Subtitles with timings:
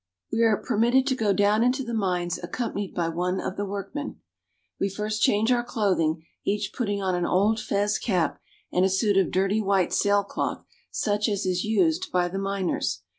[0.31, 4.15] We are permitted to go down into the mines accompanied by one of the workmen.
[4.79, 8.39] We first change our clothing, each putting on an old fez cap
[8.71, 13.03] and a suit of dirty white sail cloth such as is used by the miners.